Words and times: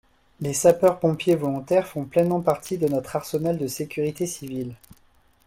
Les 0.39 0.53
sapeurs-pompiers 0.53 1.35
volontaires 1.35 1.85
font 1.85 2.05
pleinement 2.05 2.41
partie 2.41 2.79
de 2.79 2.87
notre 2.87 3.15
arsenal 3.17 3.59
de 3.59 3.67
sécurité 3.67 4.25
civile. 4.25 4.73